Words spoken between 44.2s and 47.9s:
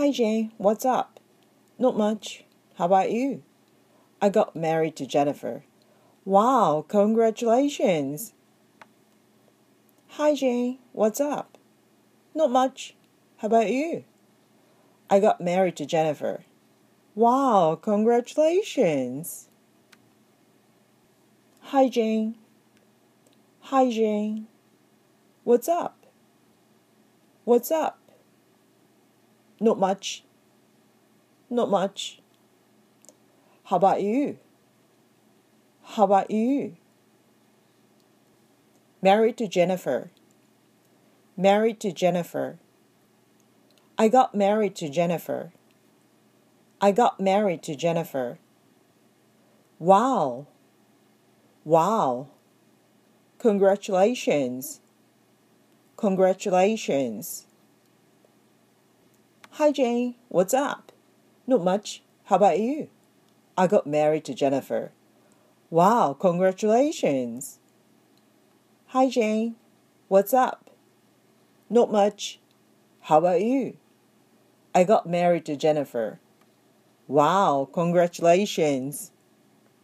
married to Jennifer. I got married to